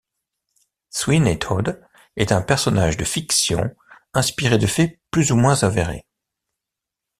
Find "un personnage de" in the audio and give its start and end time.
2.31-3.03